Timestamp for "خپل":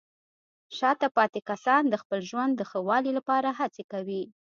2.01-2.19